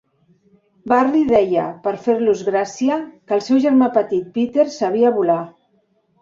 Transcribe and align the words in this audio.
Barrie 0.93 1.27
deia, 1.31 1.65
per 1.83 1.93
fer-los 2.05 2.41
gràcia, 2.47 2.97
que 3.27 3.37
el 3.37 3.45
seu 3.49 3.61
germà 3.67 3.91
petit 3.99 4.33
Peter 4.39 4.67
sabia 4.79 5.15
volar. 5.21 5.39